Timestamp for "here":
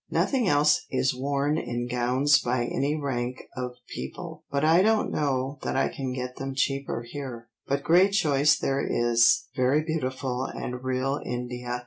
7.03-7.49